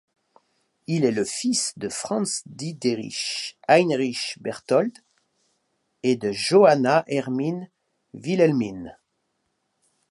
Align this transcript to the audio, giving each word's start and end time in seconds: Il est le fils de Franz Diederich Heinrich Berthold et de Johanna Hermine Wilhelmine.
Il 0.87 1.05
est 1.05 1.11
le 1.11 1.23
fils 1.23 1.77
de 1.77 1.87
Franz 1.87 2.41
Diederich 2.47 3.59
Heinrich 3.67 4.35
Berthold 4.41 4.97
et 6.01 6.15
de 6.15 6.31
Johanna 6.31 7.03
Hermine 7.05 7.69
Wilhelmine. 8.15 8.97